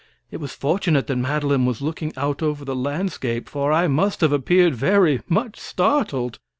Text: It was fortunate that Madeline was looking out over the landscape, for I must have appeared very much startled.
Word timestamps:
It 0.31 0.37
was 0.37 0.53
fortunate 0.55 1.05
that 1.05 1.15
Madeline 1.17 1.67
was 1.67 1.79
looking 1.79 2.11
out 2.17 2.41
over 2.41 2.65
the 2.65 2.75
landscape, 2.75 3.47
for 3.47 3.71
I 3.71 3.87
must 3.87 4.21
have 4.21 4.31
appeared 4.33 4.73
very 4.73 5.21
much 5.29 5.59
startled. 5.59 6.39